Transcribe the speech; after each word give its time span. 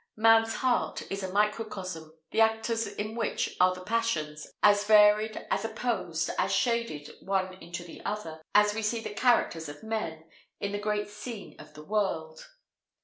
Man's 0.17 0.55
heart 0.55 1.03
is 1.11 1.21
a 1.21 1.31
microcosm, 1.31 2.11
the 2.31 2.41
actors 2.41 2.87
in 2.87 3.13
which 3.13 3.55
are 3.59 3.75
the 3.75 3.81
passions, 3.83 4.47
as 4.63 4.83
varied, 4.83 5.45
as 5.51 5.63
opposed, 5.63 6.31
as 6.39 6.51
shaded 6.51 7.11
one 7.21 7.53
into 7.61 7.83
the 7.83 8.03
other, 8.03 8.41
as 8.55 8.73
we 8.73 8.81
see 8.81 8.99
the 9.01 9.13
characters 9.13 9.69
of 9.69 9.83
men, 9.83 10.27
in 10.59 10.71
the 10.71 10.79
great 10.79 11.07
scene 11.09 11.55
of 11.59 11.75
the 11.75 11.83
world. 11.83 12.47